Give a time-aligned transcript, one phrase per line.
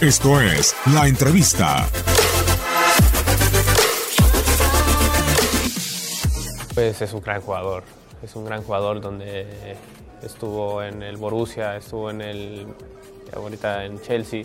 [0.00, 1.88] Esto es La Entrevista.
[6.74, 7.82] Pues es un gran jugador,
[8.22, 9.46] es un gran jugador donde
[10.22, 12.66] estuvo en el Borussia, estuvo en el
[13.34, 14.44] ahorita en Chelsea,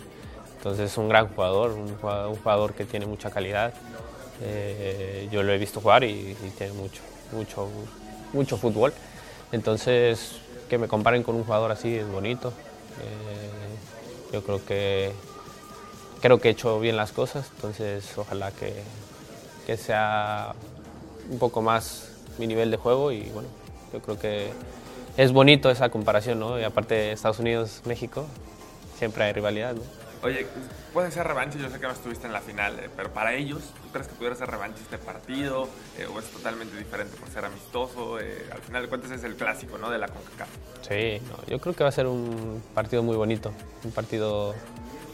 [0.56, 3.74] entonces es un gran jugador, un jugador, que tiene mucha calidad.
[4.40, 7.68] Eh, yo lo he visto jugar y, tiene mucho, mucho,
[8.32, 8.94] mucho fútbol.
[9.52, 10.36] Entonces
[10.70, 12.54] que me comparen con un jugador así es bonito.
[13.02, 15.12] Eh, yo creo que
[16.22, 18.72] creo que he hecho bien las cosas, entonces ojalá que,
[19.66, 20.54] que sea
[21.28, 23.48] un poco más mi nivel de juego y bueno,
[23.92, 24.50] yo creo que
[25.16, 26.58] es bonito esa comparación, ¿no?
[26.58, 28.24] Y aparte Estados Unidos, México,
[28.96, 29.82] siempre hay rivalidad, ¿no?
[30.22, 30.46] Oye,
[30.92, 33.60] puede ser revancha, yo sé que no estuviste en la final, eh, pero para ellos,
[33.82, 35.68] ¿tú crees que pudiera ser revancha este partido?
[35.98, 38.20] Eh, ¿O es totalmente diferente por ser amistoso?
[38.20, 39.90] Eh, al final de cuentas es el clásico, ¿no?
[39.90, 40.48] De la CONCACAF.
[40.88, 43.50] Sí, yo creo que va a ser un partido muy bonito,
[43.82, 44.54] un partido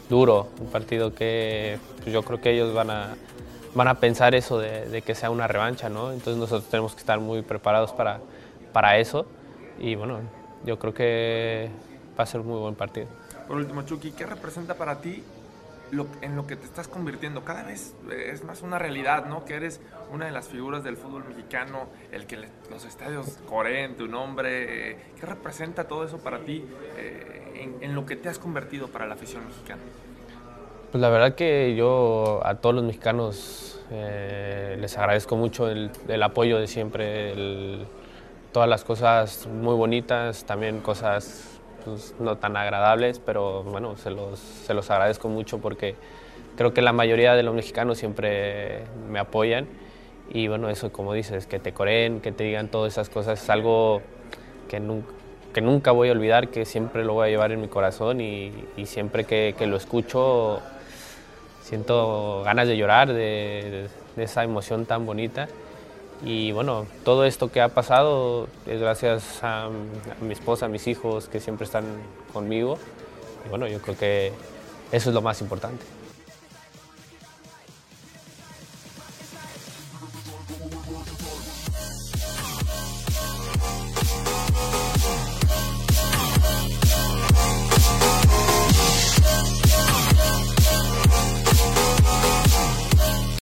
[0.09, 3.15] duro, un partido que pues, yo creo que ellos van a,
[3.75, 6.11] van a pensar eso de, que sea una revancha, ¿no?
[6.11, 8.19] Entonces nosotros tenemos que estar muy preparados para,
[8.73, 9.25] para eso
[9.79, 10.19] y bueno,
[10.65, 11.69] yo creo que
[12.17, 13.07] va a ser un muy buen partido.
[13.47, 15.23] Por último, Chucky, ¿qué representa para ti
[15.91, 17.43] lo, en lo que te estás convirtiendo?
[17.43, 19.45] Cada vez es más una realidad, ¿no?
[19.45, 19.79] Que eres
[20.11, 22.37] una de las figuras del fútbol mexicano, el que
[22.69, 24.97] los estadios coreen tu nombre.
[25.19, 26.63] ¿Qué representa todo eso para ti
[26.97, 29.81] eh, en, lo que te has convertido para la afición mexicana?
[30.91, 35.91] Pues la verdad que yo a todos los mexicanos eh, les agradezco mucho el,
[36.23, 37.85] apoyo de siempre,
[38.51, 44.39] todas las cosas muy bonitas, también cosas pues, no tan agradables, pero bueno, se los,
[44.39, 45.95] se los agradezco mucho porque
[46.55, 49.67] creo que la mayoría de los mexicanos siempre me apoyan
[50.31, 53.49] y bueno, eso como dices, que te coreen, que te digan todas esas cosas, es
[53.49, 54.01] algo
[54.67, 55.11] que nunca,
[55.53, 58.51] que nunca voy a olvidar, que siempre lo voy a llevar en mi corazón y,
[58.85, 60.61] siempre que, que, lo escucho
[61.61, 65.47] siento ganas de llorar de esa emoción tan bonita.
[66.23, 69.69] Y bueno, todo esto que ha pasado es gracias a,
[70.21, 71.85] mi esposa, a mis hijos que siempre están
[72.33, 72.77] conmigo.
[73.45, 74.33] Y bueno, yo creo que
[74.91, 75.83] eso es lo más importante.